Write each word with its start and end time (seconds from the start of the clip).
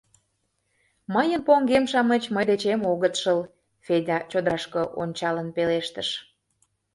—Мыйын 1.13 1.41
поҥгем-шамыч 1.47 2.23
мый 2.35 2.45
дечем 2.49 2.81
огыт 2.91 3.15
шыл,— 3.21 3.39
Федя 3.85 4.17
чодырашке 4.31 4.81
ончалын 5.01 5.47
пелештыш. 5.55 6.09